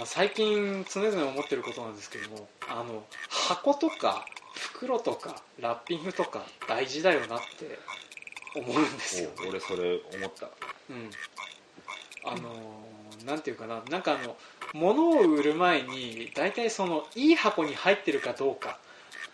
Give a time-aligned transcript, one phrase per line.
[0.00, 7.78] まあ、最近常々思ってることなんですけどもあの箱とか袋とかラッピングとか大事だよなって
[8.58, 10.48] 思うんですよ、ね、お俺それ思った。
[10.88, 11.10] うん。
[12.24, 14.34] あのーなんていうかななんかあの
[14.72, 18.78] 物を売る前に大体そのいい箱に入ってるかどうか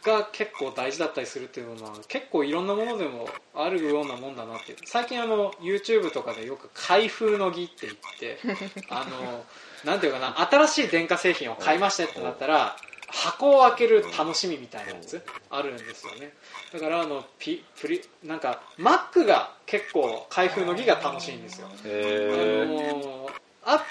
[0.07, 4.79] が結構大事だったりするっていうのは結構いろんなものでもあるようなもんだなっていう。
[4.87, 8.39] 最近あの YouTube とかでよく開封の儀って言って
[8.89, 9.45] あの
[9.85, 12.77] なんていうかな新しい電化製品を買いましたってなったら
[13.09, 16.33] 箱を開ける楽しみみたいなやつあるんですよね。
[16.73, 21.69] だからあのピプリなんか Mac が結構開封の儀が楽しいんですよ。
[21.69, 22.67] あへえ
[23.03, 23.31] の
[23.65, 23.85] あ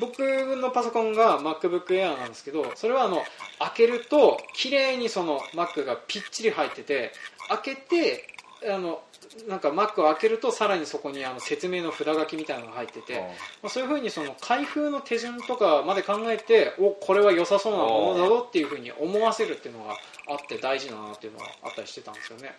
[0.00, 0.20] 僕
[0.56, 3.22] のパソコンが MacBook Air なんですけどそれはあの
[3.58, 7.12] 開けると綺麗にその Mac がぴっちり入ってて
[7.48, 8.31] 開けて
[8.68, 9.02] あの
[9.48, 13.18] なんか Mac を開けるとさらにそこにあの説明の札書きみたいなのが入ってて、
[13.62, 19.94] まあ、そういうふうにその開封の手順とかまで考えておこれは良さそうなものだぞっていうふうに思わせるっていうのが
[20.28, 22.54] あって大事だなっていうのがあったりしてたんですよね。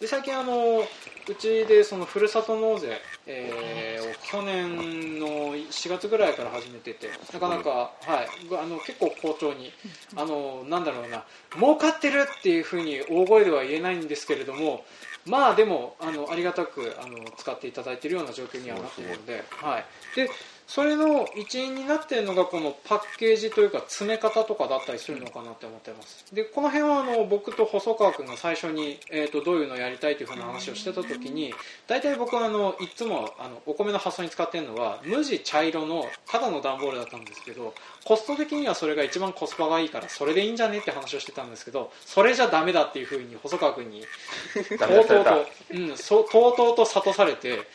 [0.00, 0.80] で最近あの
[1.28, 8.28] うちでそのふるさと納税、えーを去年の4月ぐらいから始めててなかなか、はい、
[8.62, 9.72] あの結構好調に
[10.16, 14.84] あのなんだろうな儲かってるっていうふうに大声では言えないんですけれども
[15.26, 19.84] まあでもあのありがたくあの使っていただいているような状況にはなっているので,、はい、
[20.16, 20.30] で
[20.70, 26.32] それの一因になっているのがこのパッケージというか詰め方とかだったりするのかなって思ってます。
[26.32, 31.52] でこの辺はあの僕と細川君が最初に、えー、とどういうのをやりたいというふうな話をしてた時に
[31.88, 37.74] 大体僕はあのいつもあのお米の発送に使ってるのは無地茶色のただの段ボールだったんですけど
[38.04, 44.04] コスト的にはそれが一番コスパがいいからそれでいいんじゃねって話をしてたんですけどそれじゃダメだっていうふうに細川君に
[44.78, 47.66] とうとうと、うん、とうとうと諭されて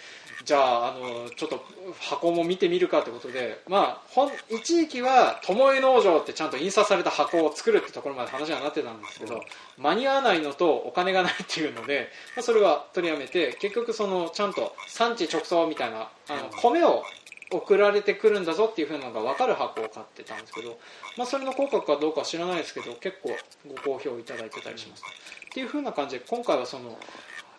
[0.43, 1.63] じゃああのちょっと
[1.99, 9.41] 箱も見てみるかってことで、まあ、ほん一時期は巴農場ってちゃんと印刷された箱を作るってところまで話はなってたんですけど、
[9.77, 17.03] 間に合わないのとお金がないっていうので、まあ、それは取りやめて結局そのちゃんと産地直送みたいなあの米を
[17.51, 20.77] 送られてくるんだぞっていう風なのが分かる箱を買ってたんですけど、
[21.17, 23.37] まあ、それの効果かどうかは知らないですけど結構
[23.85, 26.97] ご好評いただいてたりします、っていう風な感じで今回はその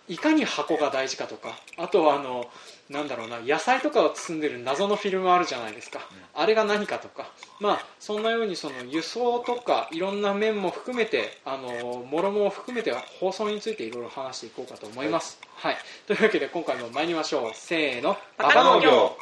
[0.08, 2.46] いかに箱が大事かとかあとはあの
[2.88, 7.28] なんだろうな野菜とかを包んでる謎のフィルムあるじゃないですか、あれが何かとか。
[7.58, 15.76] まあそんなようにその輸送とかいろんな面も含めてあのもろもろ含めて放送についていろいろ話していこうかと思います、はい。
[16.06, 17.50] というわけで今回も参りましょう。
[17.54, 18.16] せーの。
[18.38, 19.16] バカ農業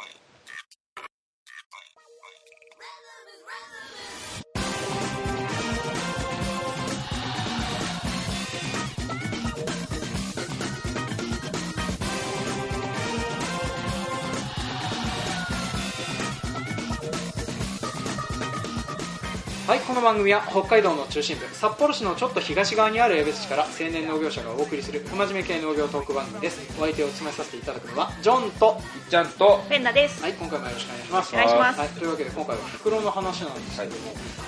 [19.65, 26.61] はいこの番組は北海道の中心部札幌市のちょっと東側にある江別市から青年農業者がお送りする不真面目系農業トーク番組です。
[26.77, 30.21] お相手を務めさせていただくのはジョンといっちゃんとペンナです。
[30.21, 31.33] はい今回もよろしくお願いします。
[31.33, 31.79] お願いします。
[31.79, 33.97] はい、というわけで今回は袋の話なんですけども、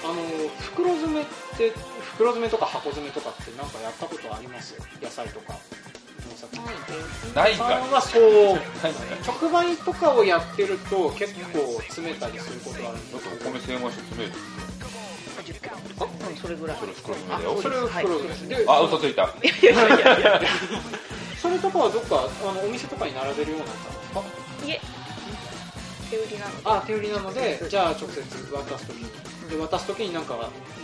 [0.05, 0.21] あの
[0.61, 1.73] 袋詰めって
[2.13, 4.77] 袋詰めとか箱詰めとかって何かやったことあります？
[5.01, 5.57] 野菜とか。
[6.29, 6.67] 農作物
[7.33, 8.21] ないんかはそう
[9.25, 14.35] 直売とかをやってると結構詰めたりすることあるんだですってお米精米して詰める
[15.99, 16.77] あ、うん、それぐらい。
[16.77, 19.27] それ袋詰めだよそれを袋詰めであ嘘ついたい
[19.65, 20.41] やいやいやいや。
[21.41, 24.13] それとかはどっかあのお店とかに並べるようになったんです
[24.61, 24.67] か？
[24.67, 24.81] いえ。
[26.09, 26.69] 手売りなので。
[26.69, 28.21] あ手売りなのでじゃあ直接
[28.53, 29.09] 渡す時に
[29.49, 30.35] で渡す時になんか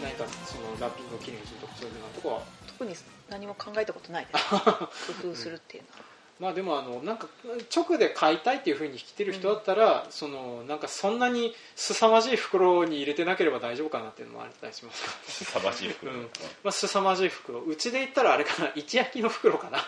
[0.02, 2.42] 何かそのラッピングをきれいにするとかそういうのとかは？
[2.68, 2.96] 特に
[3.30, 4.46] 何も考えたことないです。
[5.22, 6.13] 工夫するっていうのは。
[6.44, 7.28] まあでもあのなんか
[7.74, 15.46] 直で買いたいっていうふうに来てる人だったら、そのなんかそんなに凄まじい袋に入れてなければ大丈夫かなっていうのもあったりします。
[15.46, 16.12] 凄まじい袋。
[16.12, 16.22] うん。
[16.22, 16.28] ま
[16.66, 17.62] あ凄まじい袋。
[17.62, 18.72] うちで言ったらあれかな。
[18.76, 19.80] 一焼きの袋かな。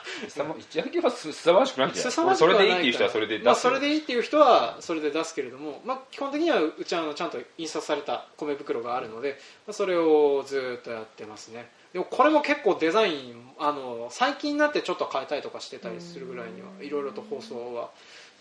[0.58, 2.12] 一焼きはす凄まじくないんじゃない？
[2.14, 3.46] 凄まじくはそれでいいっていう人はそれで出す。
[3.46, 9.38] まあ、それでいいっていう人はそれで出すけれども、まあ、基本的にはうちはあのちゃんと印刷された米袋があるので、
[9.68, 17.90] まあ、それをずっとやってますねでもこれも結構デザインあの最近になってちょっと変えたりとかしてたりするぐらいにはいろいろと放送は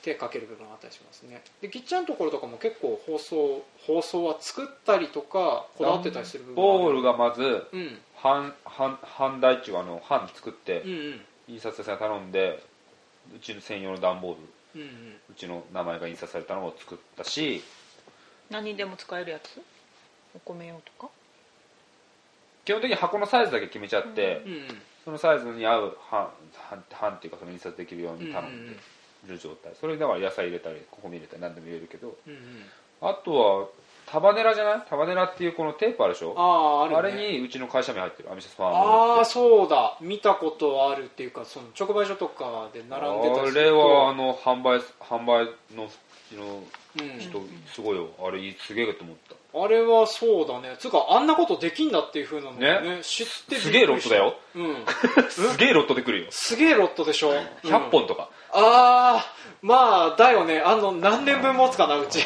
[0.02, 1.40] 手かける部分があったりしますね。
[1.60, 7.42] でぎっちゃんのところとかも結構放送放送は作ったりとかこだわってたりする部分ボールががまず
[7.72, 11.20] うん半半半台っていうあの半作ってうんうん。
[11.46, 12.60] 印刷屋さんに頼んで
[13.36, 14.40] うちの専用の段ボール
[14.74, 14.88] うんうん。
[15.30, 17.62] うちの名前が印刷されたのを作ったし
[18.50, 19.60] 何にでも使えるやつ？
[20.34, 21.12] お米用とか？
[22.64, 24.61] 基本的に箱のサイズだけ決めちゃって、うんうん。
[25.05, 28.75] そのサイズに合う半半半っていうかその印刷できるように頼んで
[29.28, 29.72] る状態。
[29.78, 32.16] それだから野菜入れたりここに入れたり何でも入れるけど。
[32.26, 32.40] うんうん。
[33.02, 33.69] あとは
[34.06, 34.82] タバネラじゃない？
[34.88, 36.34] タバネラっていうこのテープあるでしょ？
[36.38, 36.96] ああね。
[36.96, 38.76] あれにうちの会社名入ってるアミシャスファーム。
[38.76, 39.99] ああそうだ。
[40.00, 43.60] 見たことあるっていうかその直売所とかで並んでたりあすると。
[43.60, 45.46] れはあの販売販売
[45.76, 45.88] の
[46.32, 46.62] の
[47.00, 47.19] うん。
[47.19, 47.43] 人
[47.75, 48.08] すごいよ。
[48.26, 50.76] あれすげえと思ったあれはそうだね。
[50.78, 52.80] つうかあんなことできんだっていうふうなのね。
[52.96, 53.00] ね。
[53.02, 54.36] 知ってすげえロットだよ。
[54.56, 54.84] うん。
[55.30, 56.26] すげえロットで来るよ。
[56.30, 60.60] すげえロットでしょ、100本とか、ああまあだよね。
[60.60, 62.18] あの何年分持つかなうち。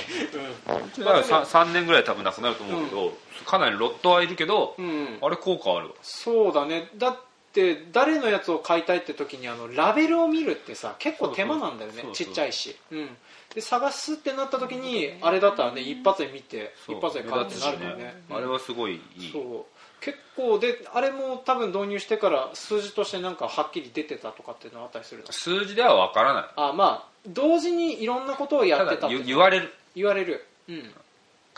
[0.99, 3.13] だから 3, 3年ぐらい多分なくなると思うけど、
[3.45, 5.95] かなりロットはいるけど、うん、うん、あれ効果あるわ。
[6.03, 6.91] そうだね。
[6.97, 7.17] だっ
[7.53, 12.05] て誰のやつを買いたいって時にあのラベルを見るってさ結構手間なんだよね。
[12.13, 13.17] ちっちゃいし、うん、
[13.55, 18.23] で探すってなった時にあれだったらね一発で見て一発で買うってなる目立つしもんね。
[18.31, 19.33] うんあれはすごいいい。
[19.33, 19.65] そう。
[20.01, 25.33] 結構であれも多分導入してから数字としてなんかはっきり出てたとかっていうのあったりするの？
[25.33, 26.45] 数字では分からない。
[26.57, 29.73] あまあ同時にいろんなことをやたってた言われる。
[29.97, 30.47] 言われる。
[30.69, 30.83] うん。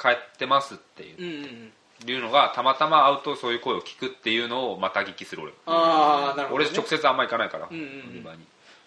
[0.00, 1.72] 帰ってますっていう,、うんうんうん。
[2.08, 8.38] いうのがたまたま会うとそういう声を聞くっていうのをまた聞きする俺ああなるほど、ね、俺直接あんま行かないから、うんうんうん売り場に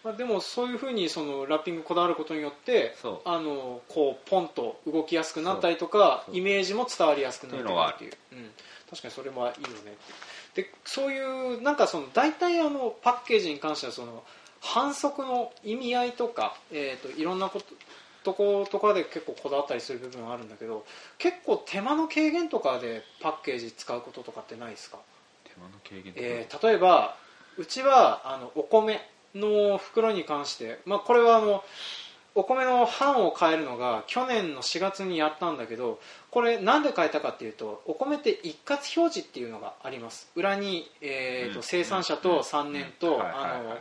[0.04, 3.30] まあ、でもそういうふうにそのラッピングこだわることによってそう。
[3.30, 8.52] あのこうポンと動きやすくなったりとかイメージも伝わりやすくなるっていうう、うん、
[8.90, 9.96] 確かにそれもいいよね
[10.56, 14.24] でそういうなんかその大体あのパッケージに関してはその
[14.60, 17.66] 反則の意味合いとか、えー、といろんなこと
[18.24, 20.86] とことかで結構こだわったりする部分はあるんだけど
[21.18, 24.98] 結構手間の軽減とかでパッケージ使うこととかってないですか？
[25.44, 26.20] 手間の軽減と？
[26.20, 27.18] かえー例えば
[27.58, 29.02] うちはあのお米
[29.36, 31.64] の袋に関して、まあ、これはあの
[32.36, 36.00] お米の版を変えるのが去年の4月にやったんだけど
[36.32, 40.32] これなんで変えたかっていうとお米って一括表示っていうのがあります。
[40.36, 43.22] 裏に、えーとうん生産者と3年と、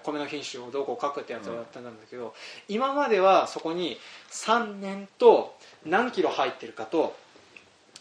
[0.04, 2.34] 米の品種をどうこう書くってやつをやったんだけど、
[2.68, 3.96] 今まではそこに
[4.30, 5.56] 3年と
[5.86, 7.16] 何キロ入ってるかと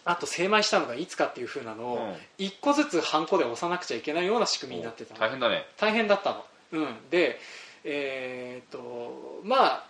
[0.04, 2.16] あと精米したのがいつかっていう風なのをうん。
[2.38, 5.20] 一個ずつハンコで押さなくちゃいけないような仕組みになってたの。
[5.20, 5.66] 大変だね。
[5.78, 7.40] 大変だったの、うん、で
[7.84, 9.84] えーっとまあ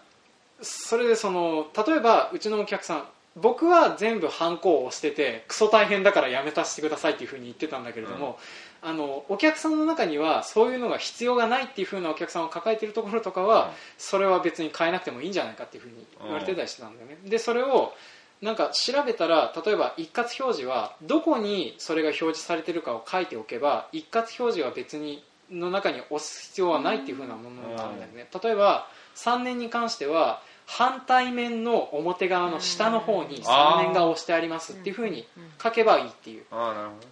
[0.62, 3.04] それでその例えばうちのお客さん
[3.38, 8.38] 僕は全部ハンコを押しててクソ大変だからやめさせてくださいっていうふうに言ってたんだけれども、
[8.82, 13.72] あのお客さんの中にはそういうのが必要がないっていうふうなお客さんを抱えているところとかは、うん。
[13.98, 17.94] それは別に変えなくてもいいんじゃないかっていうふうに言われてたりしてたんだよね、でそれを
[18.42, 35.28] なんか調べたら例えば一括表示はどこにそれが表示されてるかを書いておけば一括表示は別にの中に押す必要はないっていう風なものがあるんだよね、例えば3年に関しては反対面の表側の下の方に3年が押してありますっていう風に
[35.62, 36.44] 書けばいいっていう、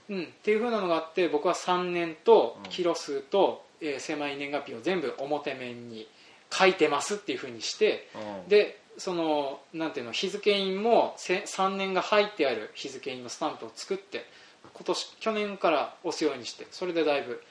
[0.10, 6.08] うん、っていう風なのがあって僕は3年とキロ数と、えー狭い年月日を全部表面に
[6.52, 8.08] 書いてますっていう風にして
[8.44, 8.50] うん。
[8.50, 14.26] でそのなんていうの日付印もせ3年が入ってある日付印のスタンプを作って
[14.74, 17.42] 今年去年から押すようにしてそれでだいぶ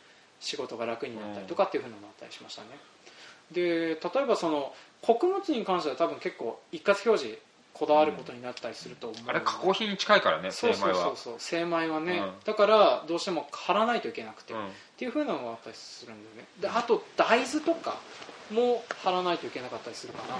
[0.40, 2.68] 仕事が楽になったりとかっていうふうなのもあったりしましたね。
[3.50, 7.38] で例えばその穀物に関しては多分結構一括表示
[7.72, 10.94] こだわることになったりすると思う、あれ加工品に近いからねそう精米は。
[10.94, 12.32] そうそうそう精米はね、うん。
[12.44, 14.66] だからどうしても貼らないといけなくて、うん。
[14.66, 16.48] っていうふうなのがあったりするんだよね。
[16.60, 17.96] であと大豆とか
[18.50, 20.34] も貼らないといけなかったりするかな、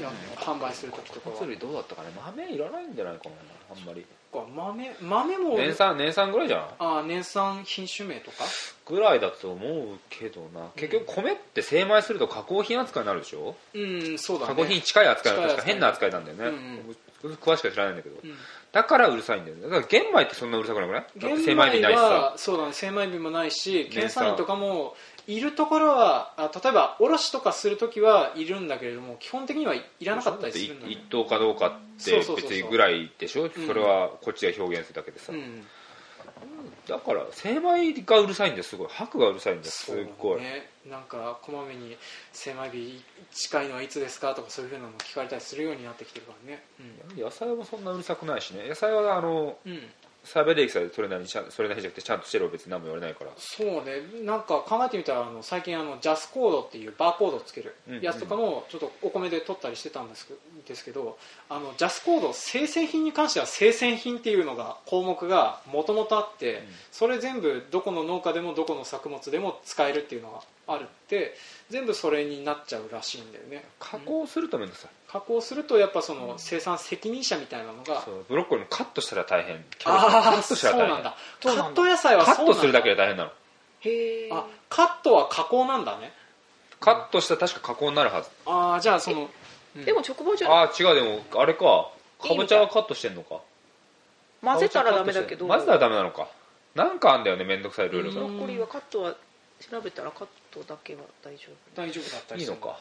[0.00, 1.36] いや販売する時とかは。
[1.36, 2.08] どうだったかね。
[2.24, 3.30] 豆いらないんじゃないかな
[3.76, 4.04] あんまり。
[4.32, 5.56] 豆豆も。
[5.56, 6.66] 年産年産ぐらいじゃない？
[6.78, 8.44] あ年産品種名とか？
[8.86, 10.68] ぐらいだと思うけどな。
[10.76, 13.56] 結局米って精米すると加工品扱いになるでしょ？
[13.74, 14.54] うんそうだね。
[14.54, 18.34] 加工品に近い扱い確か変な扱いなんだよね、うん詳しくは知らないんだけど、うん。
[18.72, 19.64] だからうるさいんだよね。
[19.64, 21.02] だから玄米ってそんなうるさくなくない？
[21.02, 22.02] だって玄精米日ないしさ。
[22.02, 22.72] はそうだね。
[22.72, 24.36] 精米日もないし年産。
[24.36, 24.96] とかも
[25.26, 33.50] いるところはあ例えば卸とかするときはいるんだけれども基本的にはいらなかったりするんだ一ね等かどうかって別にぐらいでしょ？
[33.50, 35.66] それはこっちが表現するだけでさ、うん。
[36.88, 38.70] だから精米がうるさいんです。
[38.70, 38.88] すごい。
[38.90, 39.84] 白がうるさいんです。
[39.84, 40.70] すごい、ね。
[40.88, 41.96] なんかこまめに
[42.32, 44.34] 精米日近いのはいつですか？
[44.34, 46.64] とかそういうふうなの聞かれたりするようになってきてるからね。
[47.16, 48.66] 野菜もそんなうるさくないしね。
[48.68, 49.82] 野菜はあのうん、
[50.22, 53.30] うんサさえそれなりにちゃんそれなりじゃなくてちゃんとしてれば別に何も言われないから。
[53.36, 54.22] そうね。
[54.22, 57.74] なんか考えてみたらあの最近あのジャスコードっていうバーコードをつける。
[58.02, 60.34] やつとかもちょっとお米で取ったりしてたんですけ
[60.66, 66.62] ですけどあのジャスコード生鮮品に関しては生鮮品っていうのが項目がもともとあって、
[66.92, 71.34] それ全部どこの農家でもどこの作物でも使えるっていうのがあるって
[71.68, 73.64] 全部それになっちゃうらしいんだよね。
[73.78, 74.90] 加工すると面倒くさい。
[75.10, 79.64] 加工するとやっぱその生産責任者みたいなのが、そうブロッコリーもカットしたら大変。
[79.82, 80.88] カットしたら大変。
[80.88, 81.16] そうなんだ。
[81.42, 82.52] カそうなんだット野菜はカそうなんだ。
[82.52, 83.30] ットするだけで大変なの。
[83.80, 86.12] へえあカットは加工なんだね。
[86.80, 88.30] カットしたら確か加工になるはず。
[88.46, 89.28] ああじゃあその
[89.76, 89.84] うん。
[89.84, 91.90] でも直売所ああ違うでもあれか。
[92.22, 93.40] かぼちゃはカットしてんのか。
[94.42, 95.46] 混ぜたらダメだけど。
[95.46, 96.28] 混ぜたらダメなのか。
[96.74, 99.16] なんかあんだよねめんどくさいルールがブロッコリーはカットは
[99.60, 101.80] 調べたらカットだけは大丈夫。
[101.80, 102.54] 大丈夫だったりする。
[102.54, 102.80] いいのか。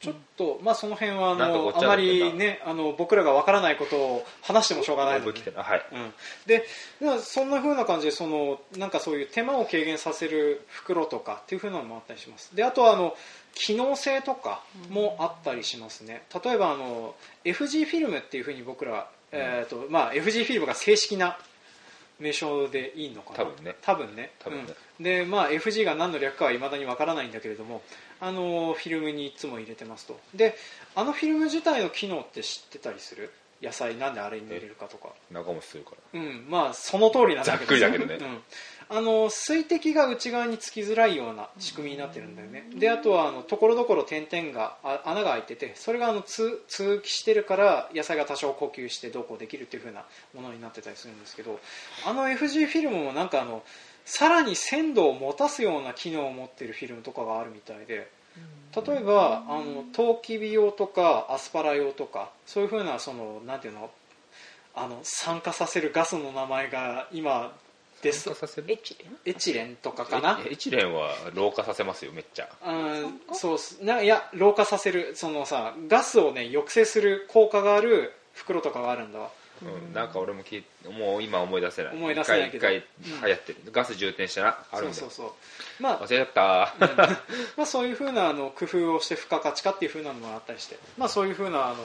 [0.00, 5.40] ちょっと、まあその辺はあなんかごっちゃのあまになってんなりねあの僕らがわからないことを話してもしょうがないので。
[5.40, 5.86] 来 はい。
[5.92, 6.14] うん、
[6.44, 6.66] で
[7.00, 12.54] まあそんな風な感じでそのなんかそういう手間を軽減させる袋とかっていう風なのもあったりします。
[12.54, 13.16] であとはあの
[13.54, 16.24] 機能性とかもあったりしますね。
[16.44, 17.14] 例えばあの
[17.44, 21.38] FG フィルムっていう風に僕ら、えーとまあ、FG フィルムが正式な
[22.20, 23.38] 名称でいいのかな？
[23.38, 23.76] 多分ね。
[23.82, 24.22] 多分ね。
[24.22, 24.30] ね。
[24.98, 25.04] うん。
[25.04, 27.82] でまあ FG が何の略かはいまだにわからないんだけれども
[28.20, 30.18] あのフィルムにいつも入れてますと。
[30.34, 30.56] で
[30.94, 33.30] あのフィルム自体の機能って知ってたりする？
[33.62, 35.08] 野菜なんであれに入れるかとか。
[35.30, 36.20] 長持ちするから。
[36.20, 38.16] うん、まあその通りなんだけどざっくりだけどね。
[38.16, 38.42] うん、
[38.88, 42.68] あの水滴が内側につきづらいような仕組みになってるんだよね。
[42.74, 51.60] であとはあのところどころ点々があ穴が開いててそれがあの通通気してるから野菜が多少呼吸してどうこうできるっていう風なものになってたりするんですけど
[52.06, 53.62] あの FG フィルムもなんかあの
[54.04, 58.10] さらに鮮度を持たすような機能を持っているフィルムとかがあるみたいで
[58.74, 63.90] 例えばあのトウキビ用とかアスパラ用とかそういうふうなそのなんていうの
[64.74, 67.52] あの酸化させるガスの名前が今
[68.04, 70.40] でエチレンエチレンとかかな？
[70.46, 72.48] えエチレンは老化させますよめっちゃ。
[72.64, 73.82] うんそうっす。
[73.82, 75.12] ないや老化させる。
[75.16, 79.18] そのさガスをね抑制する効果がある袋とかがあるんだ。
[79.18, 79.30] わ
[79.62, 81.94] うん、なんか俺も聞いもう今思い出せない。
[81.94, 82.66] 思い出せないけど。
[82.68, 84.94] 一回流行ってる、ガス充填したなあるんだよ。
[84.94, 85.34] そうそうそ
[85.80, 85.82] う。
[85.82, 86.74] まあ忘れちゃった。
[87.56, 91.76] まあ、そういうふうなあの工夫をして付加価値化っていうふうなのもあったりして、まあ、そういうふうなあの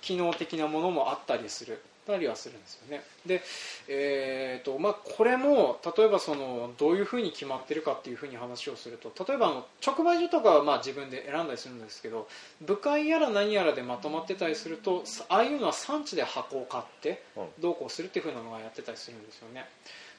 [0.00, 3.04] 機能的なものもあったりするたりはするんですよね。
[3.26, 3.42] で、
[3.86, 12.26] えーとまあ、これも例えばそのどういうふうに決まってるかっていうふうに話をすると例えばあの直売所とかはまあ自分で選んだりするんですけど
[12.62, 17.48] 部会やら何やらでまとまってたりするとああいうのは産地で箱を買ってうん。
[17.60, 19.66] どうこうするっていうふうなのがやってたりするんですよね。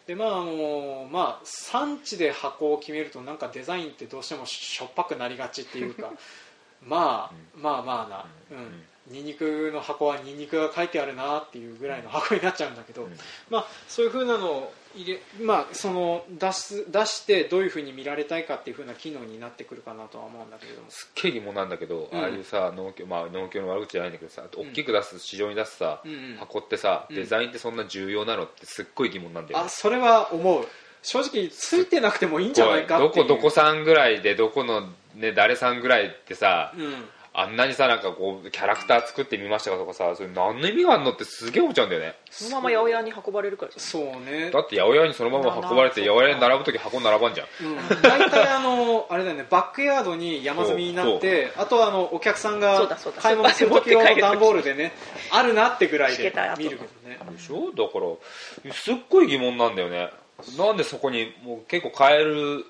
[0.08, 6.12] でまああのまあ、産地で箱を決めるとなんかデザインってどうしてもしょっぱくなりがちっていうか
[6.82, 8.26] まあ、まあまあな、
[8.58, 13.12] うんニンニクの箱はニンニクが書いてあるなっていうぐらいの箱になっちゃうんだけど、うん。
[13.50, 20.88] まあ、そういうふうなのを入れ、まあ、その出す出してどういうふうに見られたいかっていうふうな機能になってくるかなとは思うんだけれども。
[20.90, 22.20] すっげえ疑問なんだけど、うん。
[22.20, 26.38] ああいうさ農協,、まあ、農協の悪口じゃないんだけどさ大きく出す、市場に出すさ、うんうん。
[26.38, 27.16] 箱ってさうん。
[27.16, 29.66] デザインってそんな重要なのってすっごい疑問なんだよね。
[29.66, 30.68] あそれは思う。
[31.02, 36.94] 正直ついてなくてもいいんじゃないかってどこどこさんぐらいでどこの、ね、誰さんぐらいってさ、うん
[37.42, 42.16] あんなにさなんかこうキャラクター作ってみましたかとかさそれ何の意味があるのってすげえ思っちゃうんだよね。
[42.30, 44.52] そのまま八百屋に運ばれるからそうね。
[44.52, 47.48] だって八百屋にそのまま運ばれてな八百屋に並ぶ時箱並ばんじゃん。
[47.66, 53.22] うん、大体あのあれだよねバックヤードに山積みになってあとはあのお客さんそうがだそうだ。
[53.22, 54.92] 買い物する時用の段ボールでね
[55.32, 57.20] あるなってぐらいで見るけどね。
[57.32, 57.72] でしょ？
[57.72, 60.10] だからすっごい疑問なんだよね。
[60.58, 62.66] なんでそこにもう結構買える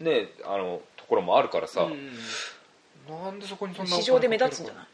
[0.00, 2.10] ねあのところもあるからさ、うん
[3.08, 4.84] なんでそこにそんな市場で目立つんじゃない？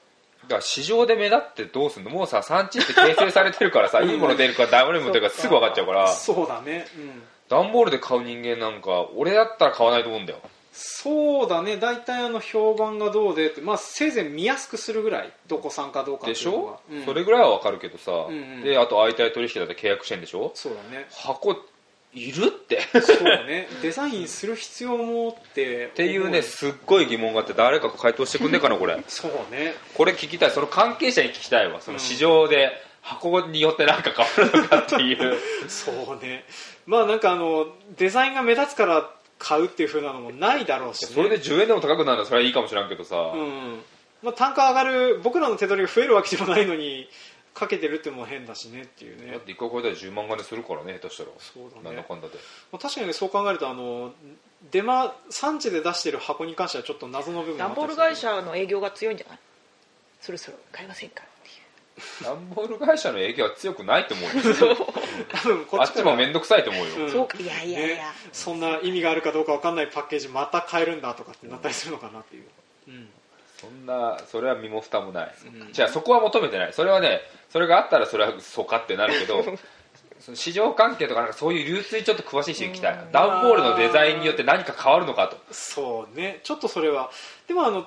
[0.43, 2.11] だから市場で目立ってどうすんの？
[2.11, 6.09] もうさ産地って形成されてるからさ いいもの出るかダメもの出るかすぐ分かっちゃうから。
[6.09, 10.39] そうだね、うん、段ボールで買う人間なんか俺だったら買わないと思うんだよ。
[10.77, 11.77] そうだね。
[11.77, 16.81] 大体あの評判がどうでって、まあ、せいぜい見やすくするぐらいどこさんかどうかでしょ？
[16.91, 17.05] いうん。
[17.05, 18.63] それぐらいは分かるけどさ、んうん。
[18.65, 20.51] であと相対取引だって契約してんでしょ？
[20.57, 21.07] そうだね。
[21.13, 21.57] 箱
[22.15, 22.81] いるって。
[23.01, 23.69] そうね。
[23.83, 29.03] デザインする必要もってっていうねすっごい疑問があって誰か回答してくんねえかなこれ。
[29.09, 29.75] そうね。
[29.95, 30.51] これ聞きたい。
[30.51, 32.71] その関係者に聞きたいわその市場で
[33.03, 35.39] 箱によってなんか変わるのかっていう。
[35.69, 36.45] そうね。
[36.87, 37.67] まあなんかあの
[37.97, 43.83] デザインが目立つから買うっていう風なのもないだろうし、ね、それで10円でも高くなるのはそれはいいかもしれんけどさ、うん。
[44.23, 47.09] まあ、単価上がる僕らの手取りが増えるわけでもないのに
[47.55, 49.31] かけてるってのも変だしねっていうね。
[49.31, 51.31] だって1回超えたら10万金するからね下手したら。
[51.39, 51.83] そうだね。
[51.85, 52.35] なんだかんだで。
[52.73, 54.13] まあ確かにそう考えるとあの
[54.73, 59.39] 出間産地で出してる箱に関してはちょっと謎の部分段ボール会社の営業が強いんじゃない？
[60.21, 62.25] そろそろ買いませんかっていう。
[62.25, 64.77] 段ボール会社の営業は強くないと思うよ。
[65.31, 67.11] 多分こあっちも面倒くさいと思うよ、うん。
[67.13, 67.39] そうか。
[67.39, 72.45] いやいやいや、ね、そんな意味があるかどうかわかんないパッケージまた変えるんだとかってなったりするのかなっていう、
[72.89, 73.09] うん
[73.65, 75.73] そんなそれは身も蓋もない、うん。
[75.73, 76.73] じゃあそこは求めてない。
[76.73, 79.45] それはねそれがあったらそれはそうかってなるけど
[80.21, 83.13] その市場関係とかなんかそういう流通にちょっと詳しい人に聞きたいうん。
[83.13, 85.37] 段ボールのデザインによって何か変わるのかと。
[85.51, 86.41] そうね。
[86.45, 87.11] ちょっとそれは。
[87.47, 87.87] でもあの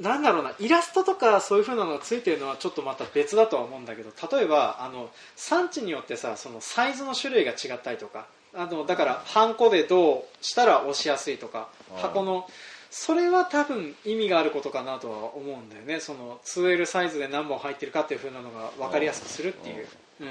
[0.00, 0.52] なんだろうな。
[0.58, 12.00] イラストとかそういう風なのがついてるのはちょっとまた別だとは思うんだけど例えばあの産地によってさそのサイズの種類が違ったりとかあのだからハンコでどうしたら押しやすいとかうん。
[12.00, 12.48] 箱の
[12.90, 16.00] それは多分意味があることかなとは思うんだよね。
[16.00, 19.86] その 2L サイズで何本入ってるかっていう風なのが分かりやすくするっていう、
[20.20, 20.26] うん。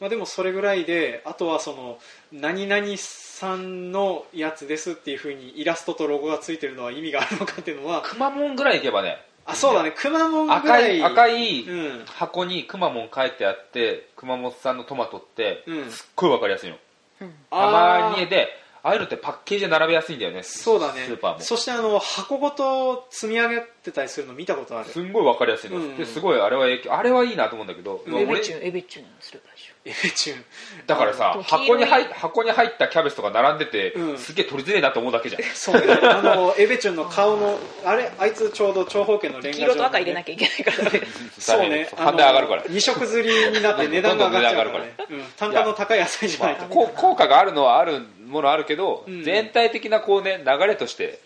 [0.00, 1.98] まあ、でもそれぐらいであとはその
[2.32, 8.02] 何々さんのやつですっていう風にイラストとロゴがついてるのは意味があるのかっていうのは。
[8.02, 9.18] くまモンぐらいいけばね。
[9.44, 9.92] あそうだね。
[9.92, 10.98] くまモンぐ赤らい。
[10.98, 12.04] い赤いうん。
[12.06, 15.90] 箱にくまモン書いてあって熊本産のトマトってうん。
[15.90, 16.76] すっごいわかりやすいの。
[17.20, 17.34] うん。
[17.50, 18.20] たまあー。
[18.20, 18.48] にで
[18.86, 20.44] ああいうのってパッケージで並べやすいんだよね。
[20.44, 21.06] そうだね。
[21.08, 21.40] スーパーも。
[21.40, 24.88] そしてあの箱ごと積み上げてたりするの見たことある。
[24.88, 25.96] すんごいわかりやすいの、うん。
[25.96, 28.14] ですごいあれは影響あれはいいなと思うんだけど、うん。
[28.14, 30.44] 俺エベチュンエベチュンすればいいでしょエベチュン。
[30.86, 34.18] だからさ箱に入っ箱に入ったキャベツとか並んでて、うん。
[34.18, 35.42] すげえ取りづれえなと思うだけじゃん。
[35.42, 35.92] そうね。
[35.92, 38.12] あのエベチュンの顔のあれ？
[38.20, 41.02] あいつちょうど長方形のレンガ黄色と赤入れなきゃいけないからね。
[41.40, 41.88] そうね。
[41.96, 42.62] 判断上がるから。
[42.66, 44.94] 2色釣りになって値段が上がっちゃうからね。
[45.10, 45.24] うん。
[45.36, 49.22] 単価の高い野菜じゃないと効果があるのはあるものあるけど、うん。
[49.22, 51.20] 全体的なこうね流れとして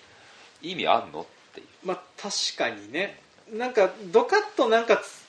[0.63, 1.67] 意味あんのっていう。
[1.85, 3.21] まあ確かにね。
[3.53, 5.21] なんかドカッとなんかつ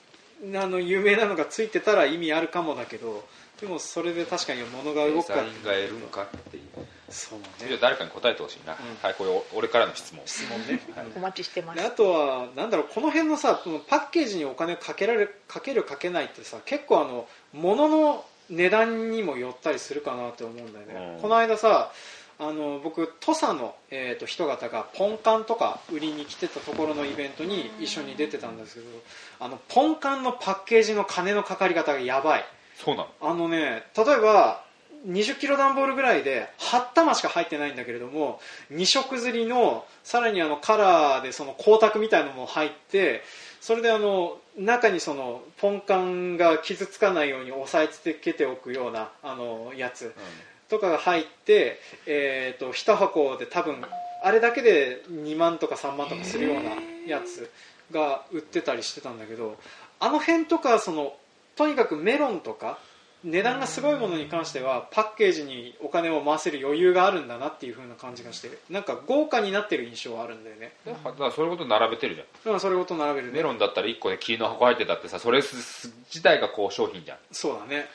[0.55, 3.23] あの有名なのがついてたら意味あるかもだけど
[3.59, 6.63] でもそれで確かに物が動デくかザインがいるのかっていう。
[7.09, 8.75] そうじゃあね誰かに答えてほしいな、ん。
[9.01, 10.21] はいこれお俺からの質問。
[10.25, 10.81] 質問ね、
[11.15, 21.21] お待ちしてまですあとはなんだろうこの辺のさパッケージにお金かけられるかけるかけないってさ結構あの物の値段にもよったりするかなって思うんだよね、うん。
[21.21, 21.91] この間さ
[22.37, 28.87] あの僕土佐の、えー、と人方がポンカンとか売りに来てたところのイベントに一緒に出てたんですけど
[29.39, 32.45] あのポンカンのパッケージの金のかかり方がやばい。
[32.83, 33.09] そうなの？
[33.21, 34.63] あのね例えば
[35.07, 38.39] 20キロ段ボールぐらいで8玉しか入ってないんだけれども
[38.71, 43.23] 2色刷りのさらにあのカラーでその光沢みたいのも入って
[43.59, 50.13] それであの中にそのポンカンが傷つかないように押さえつけておくようなあのやつ
[50.69, 53.83] とかが入って、えー、と1箱で多分
[54.23, 56.71] あれだけで2万とか3万とかするような
[57.07, 57.51] やつ
[57.91, 59.57] が売ってたりしてたんだけど
[59.99, 61.13] あの辺とかその
[61.55, 62.79] とにかくメロンとか
[63.23, 70.73] 値段がすごいものに関してはパッケージにお金を回せる余裕があるんだなっていう風な感じがしてなんか豪華になってる印象はあるんだよね。
[70.85, 72.27] だからそういうこと並べてるじゃん。
[72.27, 73.33] だからそれごと並べるね。
[73.33, 77.17] メロンだったら1個で霧の箱入ってたってさそれ自体がこう商品じゃん。
[77.31, 77.85] そうだね。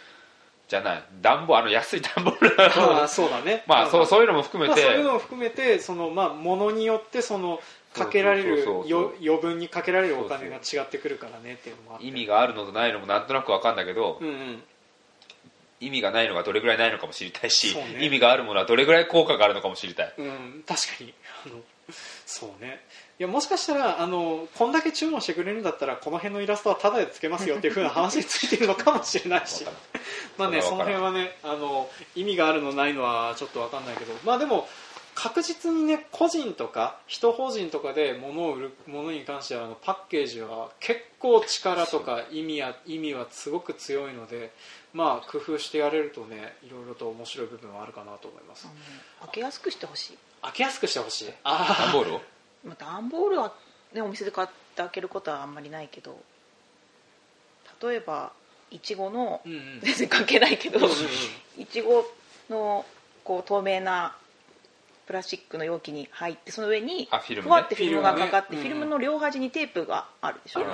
[0.68, 1.04] じゃない。
[1.20, 3.64] 暖房あの安い暖房ああそうだね。
[3.68, 7.60] まあそうそういうのも含めまあ、て、そういうのを含めてその、まあ、ものによってその
[7.92, 12.06] かけられる余分にかけられるお金が違ってくるからねっていうのもあって。
[12.06, 14.62] 意味があるのとないのもなんとなく分かんだけど、うんうん
[15.80, 18.04] 意味がないのがどれぐらいないのかも知りたいし、ね。
[18.04, 20.14] 意味があるものはどれぐらい効果があるのかも知りたい。
[20.18, 21.14] うん、確かに。
[21.44, 21.60] あの
[22.24, 22.80] そうね。
[23.18, 29.64] いやもしかしたらあのこんだけ注文してくれるんだったらこの辺のイラストはタダでつけますよっていう風な話についてるのかもしれないし。
[30.36, 34.14] まあねその辺はねあの意味があるのないのはちょっと分かんないけど。
[34.24, 34.68] まあでも
[35.18, 44.52] 確実にね個人とか人法人とかで物を売るものに関してはあのパッケージは結構力とか意味や意味はすごく強いので
[44.92, 48.68] まあ工夫してやれるとねいろいろと面白い部分はあるかなと思います。
[49.20, 50.18] 開けやすくしてほしい。
[50.42, 51.24] 開けやすくしてほしい。
[51.26, 52.20] 段あボールを？
[52.64, 53.54] まあ段ボールは、
[53.94, 56.18] ね、お店で買って開けることはあんまりないけど
[57.82, 58.32] 例えば
[58.70, 59.80] いちごのうんうん。
[59.82, 60.90] 全然関係ないけどうんうん
[61.62, 62.04] いちご
[62.50, 62.84] の
[63.24, 64.14] こう透明な
[65.06, 67.50] プラスチックの容器に入ってその上にあフィルムね。
[67.50, 70.64] ふわってフィルムがかかってフィルムの両端にテープがあるでしょ？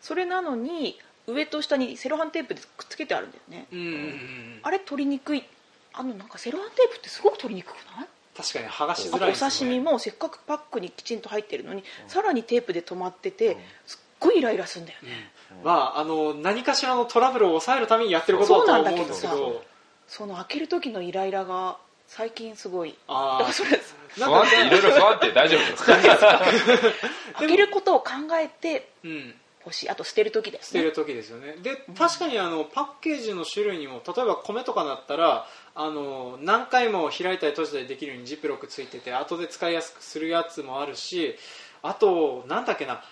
[0.00, 3.66] それなのに上と下にセロハンテープでくっつけてあるんだよね。
[3.72, 5.44] うんうんうんあれ取りにくい。
[5.92, 8.08] あのなんかセロハンテープってすごく取りにくくない？
[8.36, 13.60] 確かに剥がしづらいですよね刺身もせっかくパックにきちんと入ってるのに、さらにテープで止まってて、うん。
[13.86, 15.30] すっごいイライラするんだよね、
[15.62, 19.62] まああの何かしらのトラブルを抑えるためにやってることだと思うんですけそうなんだけど
[20.06, 21.76] その開ける時のイライラが
[22.08, 22.94] 最近すごい。
[23.08, 25.84] ああそれ不安定いろいろ不安定大丈夫
[27.36, 29.34] 開けることを考えてうん。
[29.64, 29.90] ほしい。
[29.90, 30.66] あと捨てる時だよね。
[30.66, 31.56] 捨てる時ですよね。
[31.60, 41.34] で確かにあのパッケージの種類にも例えば米とかだったらあの何回も開いたり閉じたりできるようにジップロックついてて後で使いやすくするやつもあるし
[41.82, 43.02] あとなんだっけな。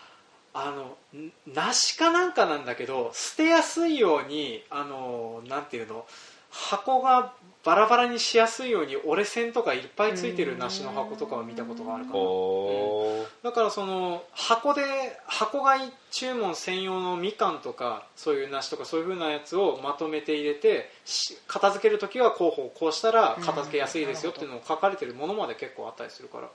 [0.57, 6.07] あのん梨かなんかなんだけど捨てやすいようにあのなんていうの？
[6.50, 7.33] 箱が
[7.64, 12.18] バラバラにしやすいように折れ線とかいっぱいついてる梨の箱とかは見たことがあるかな。
[12.18, 14.83] おだからその箱で
[15.27, 26.50] 箱買い注文専用のみかんとかそういう梨とかそういう風なやつをまとめて入れてし片付ける時は候補をこうしたら片付けやすいですよっていうのを書かれてるものまで結構あったりするからま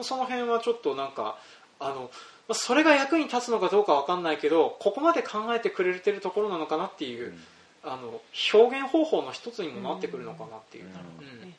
[0.00, 1.38] あその辺はちょっとなんか
[1.78, 2.10] あの
[2.48, 7.34] まあそれが役に立つのかどうかわかんないけどここまで考えてくれてるところなのかなっていう、
[7.92, 8.20] あの
[8.52, 11.42] 表現方法の一つにもなってくるのかなっていう、うん。
[11.42, 11.54] うん。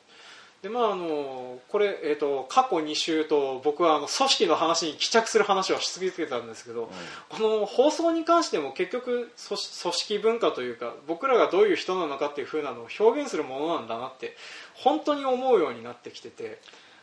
[0.62, 6.90] でまああのこれ、えー、と過去2週と僕はあの組織の話に帰着する話をし続けたんですけど、
[7.30, 14.36] この放送に関しても結局組織組織文化というか僕らがどういう人なのかっていう風なのを表現するものなんだなって
[14.74, 16.60] 本当に思うようになってきてて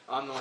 [0.07, 0.35] あの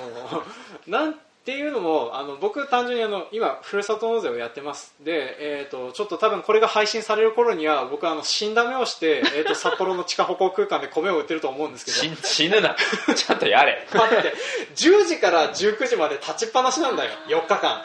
[0.85, 1.15] なん
[1.47, 4.93] っていうのもあの僕単純にあの今ふるさと納税をやってます。
[5.01, 11.97] で、えー、とちょっと多分これが配信される頃には僕はあの死んだ目をして、えー、と 札幌の地下歩行空間で米を売ってると思うんですけど。
[12.21, 12.75] 死死ぬな。
[13.15, 13.87] ちゃんとやれ。
[13.93, 14.33] 待って
[14.75, 17.11] 10時から19時まで立ちっぱなしなんだよ。
[17.29, 17.81] 4日間。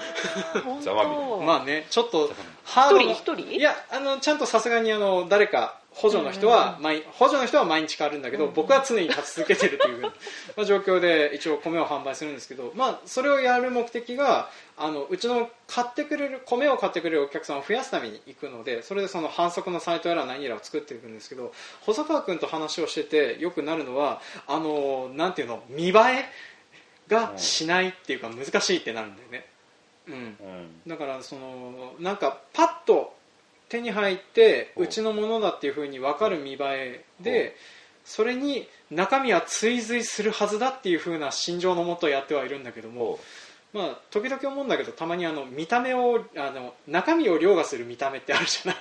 [0.64, 1.40] まみ当。
[1.44, 2.32] まあねちょっと
[2.64, 3.42] ハードな一人？
[3.42, 3.52] 一人？
[3.58, 10.00] いやあのちゃんとさすがにあの誰か補助の人は毎補助の人は毎日変わるんだけど、僕は常に立ち続けてるという
[10.56, 21.52] まあ状況で一応米を販売するんですけど、まあ、それをやる目的があのうちの買ってくれる米を買ってくれるお客さんを増やすために行くのでそれでその反則のサイトやら何やらを作っていくんですけど
[21.82, 25.92] 細川君と話をしててよくなるのはあのなんていうの見栄え
[27.08, 29.46] がしないっていうか難しいってなるんだよね。
[30.08, 30.14] うん。
[30.14, 30.36] うん。
[30.86, 33.14] だからそのなんかパッと
[33.72, 37.56] 手に入ってうちのものだっていう風に分かる見栄えで
[38.04, 43.18] それに中身は追随するはずだっていう風な心情のもとやってはいるんだけども、
[43.72, 48.76] まあ、時々思うんだけどたまにあの見た目をあの中身を凌駕する見た目ってあるじゃない？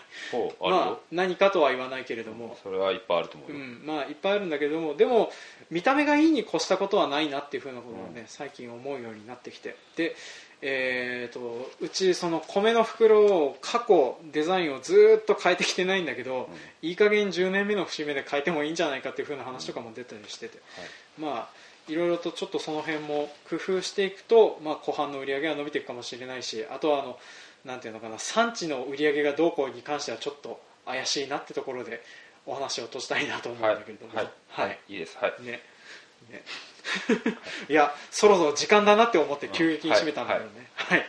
[0.59, 5.31] まあ、何かとは言わないけれども、それはいっぱいあると思うよ、うんまあ、いっぱいあるんだけどもでも
[5.69, 9.77] 見た目がいいに越したことはないなっていうふうなことをね、最近思うようになってきて。
[9.95, 10.15] で、
[10.61, 16.49] えー、とうちその米の袋を過去デザインをずーっと変えてきてないんだけど、
[16.81, 20.59] いい加減10年目の節目で変えてもいいんじゃないかっていうふうな話とかも出たりしてて、
[21.17, 27.17] まあいろいろとちょっとその辺も工夫していくと、まあ、後半の売り上げは伸びていくかもしれないしあとはあの
[27.65, 32.01] なんていうのかな産地の売り上げがどうこうに関してはちょっと怪しいなってところで
[32.45, 34.29] お話を閉じたいなと思うんだけれども、はい。
[34.49, 34.79] はい。
[34.89, 35.17] いいです。
[35.17, 35.43] はい。
[35.43, 35.61] ね。
[36.31, 36.43] ね
[37.69, 41.05] いやそろそろ時間だなって思って急激に締めたんだけどね、はい。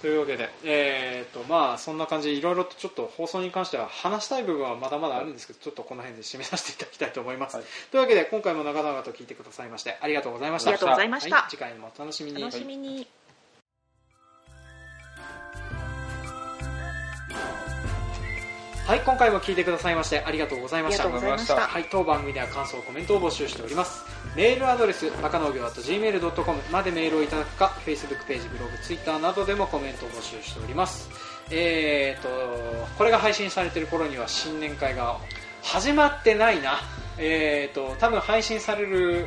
[0.00, 7.64] というわけで、えーとまあ、そんな感じでいろいろとちょっと放送に関しては話したい部分はまだまだあるんですけど、ちょっとこの辺で締めさせていただきたいと思います、はい。
[7.90, 10.70] というわけで今回も長々と聞いてくださいましてありがとうございました。
[10.70, 11.36] ありがとうございました。
[11.36, 12.42] はい次回もお楽しみに。
[12.42, 13.08] 楽しみに。
[18.86, 19.00] はい。
[19.00, 21.04] 今回も聞いてくださいましてありがとうございました。
[21.04, 21.66] ありがとうございました。
[21.66, 31.08] はい、当番組では感想コメントを募集しておりますメールアドレス中農業 .gmail.com までメールをいただくか Facebook ページブログ Twitter などでもコメントを募集しております。
[31.50, 32.28] えーと
[32.98, 35.16] これが配信されてる頃には新年会が
[35.62, 36.80] 始まってないな。
[37.16, 39.26] えーと多分配信される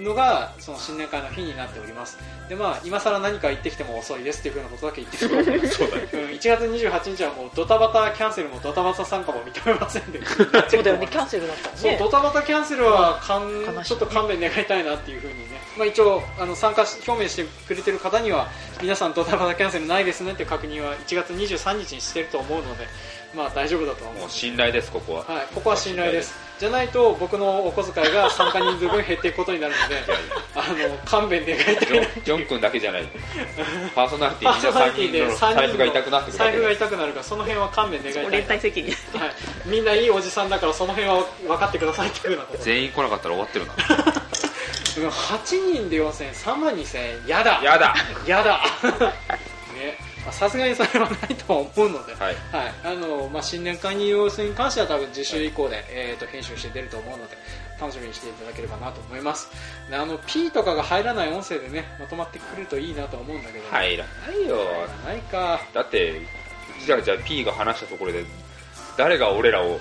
[0.00, 2.18] のがその新年会の日になっております。
[2.48, 5.74] でまあ今更何か言ってきても遅いですっていうふうなことだけ言っておきます。
[5.78, 6.08] そうだね。
[6.12, 10.20] うん1月28日はもうドタバタキャンセルもドタバタ参加も認めませんで。
[10.68, 11.06] そうだよね。
[11.06, 11.74] キャンセルだったね。
[11.76, 13.84] そうドタバタキャンセルはかんね。
[13.84, 18.48] ちょっと勘弁願いたいなっていうふうにね、まあ、一応あの参加し表明してくれてる方には
[18.80, 22.86] 皆さんドタバタキャンセルないですねっていう確認は1月23日にしてると思うので
[23.34, 24.22] まあ大丈夫だとは思う。
[24.22, 25.24] もう信頼ですここは。
[25.24, 26.34] はい、ここは信頼です。
[26.58, 29.96] じゃないと僕のお小遣いが参加人数分減っていくことになるので
[30.54, 31.74] あの勘弁願いたい。
[31.74, 33.08] なジョンジョン君だけじゃない。
[33.94, 38.30] パーソナリティみんな3ソナリティで人の3財布が痛くなってくるだ財布が痛くなるからその辺は勘弁願いたい。
[38.30, 39.18] 連帯責任。
[39.18, 39.32] はい、
[39.66, 43.74] みんないいおじさんだからその辺は分かってくださいっていうな全員来なかったら終わってるな。
[43.74, 43.82] うん
[44.92, 47.26] 8人で4000円3万2000円。
[47.26, 47.60] やだ。
[47.64, 47.94] やだ。
[48.26, 48.60] やだ
[50.30, 52.34] さすがにそれはないとは思うので、はい。
[52.52, 52.72] はい。
[52.84, 57.36] あのまあ、新年会に様子に関しては多分次週以降で、えー、と編集して出ると思うので
[57.80, 59.50] 楽しみにしていただければなと思います。
[59.90, 64.56] であの P とかが入らない音声でねまとまってくれるといいなと思うんだけど、入らないよ。
[65.04, 65.60] ないか。
[65.74, 66.20] だってう
[66.84, 68.24] ちらがじゃあ P が話したところで
[68.96, 69.80] 誰が俺らを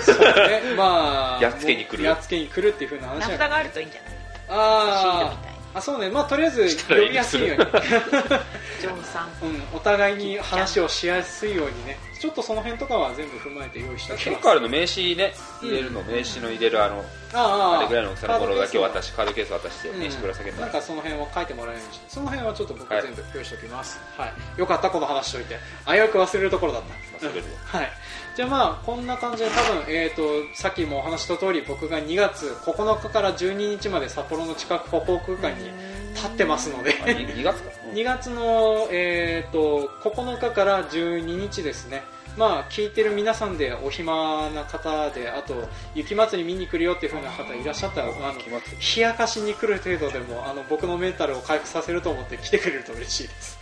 [0.00, 0.74] そうね。
[0.76, 2.04] まあやっつけに来る。
[2.04, 4.12] やっつけに来るっていう風な話名札があるといいんじゃない？
[4.12, 6.10] シールあみたいにああそうね。
[6.10, 7.64] まあとりあえず呼らいいびやすいように。
[9.42, 11.98] うん、お互いに話をしやすいようにね。
[12.18, 14.30] ちょっとその辺とかは全部踏まえて用意しておきます。
[14.30, 15.34] 結構あるの名刺ね。
[15.60, 17.04] 入れるの、名刺の入れるあの
[17.34, 24.60] ああれぐらいの大きさのものだけ渡しカードケース渡して名刺ぶら下げるのうんなんかその辺を書いてもらえるようにしてその辺はちょっと僕はい全部用意しておきます、はい。
[24.60, 25.58] よかったこの話しといて。
[25.86, 27.26] 危うく忘れるところだった。
[27.26, 27.80] 忘れるわ。
[27.80, 27.92] はい
[28.34, 35.70] じゃあまあこんな感じで多分、えー、とさっきもお話しした通り僕が2月9日から12日まで札幌の近く歩行空間に
[36.14, 36.94] 立ってますので。
[37.02, 42.04] あ 2, 2月か、 2月の、えー、と9日から12日ですね、
[42.36, 53.61] まあ、聞いてる皆さんでお暇な方であと雪まつり見に来るよっていう風な方いらっしゃったらあの冷やかしに来る程度でもあの僕のメンタルを回復させると思って来てくれると嬉しいです、は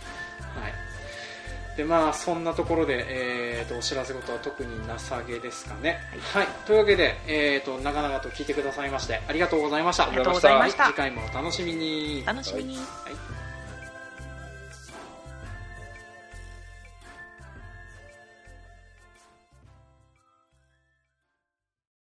[1.77, 5.99] でまあそんなところで、えー、とお知らせことは特になさげですかね。
[6.33, 10.07] はい、というわけで、えー、と長々と聞いてくださいましてありがとうございました。
[10.07, 10.83] ありがとうございました。
[10.83, 12.23] はい次回もお楽しみに。
[12.25, 13.30] 楽しみに、はい